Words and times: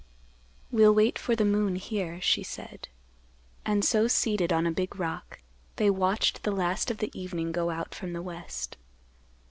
"We'll 0.71 0.95
wait 0.95 1.19
for 1.19 1.35
the 1.35 1.45
moon, 1.45 1.75
here," 1.75 2.19
she 2.21 2.41
said; 2.41 2.87
and 3.67 3.85
so 3.85 4.07
seated 4.07 4.51
on 4.51 4.65
a 4.65 4.71
big 4.71 4.95
rock, 4.95 5.41
they 5.75 5.91
watched 5.91 6.41
the 6.41 6.49
last 6.49 6.89
of 6.89 6.97
the 6.97 7.11
evening 7.13 7.51
go 7.51 7.69
out 7.69 7.93
from 7.93 8.13
the 8.13 8.21
west. 8.23 8.77